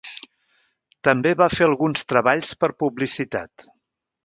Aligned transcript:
També 1.07 1.33
va 1.41 1.49
fer 1.57 1.67
alguns 1.67 2.07
treballs 2.13 2.55
per 2.65 2.73
publicitat. 2.87 3.71